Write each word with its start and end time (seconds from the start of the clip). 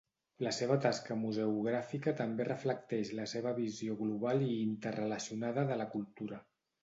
La 0.45 0.51
seva 0.59 0.75
tasca 0.85 1.17
museogràfica 1.23 2.13
també 2.21 2.47
reflecteix 2.47 3.11
la 3.19 3.27
seva 3.35 3.53
visió 3.59 3.99
global 4.01 4.43
i 4.49 4.51
interrelacionada 4.65 5.69
de 5.73 5.77
la 5.83 5.89
cultura. 5.93 6.41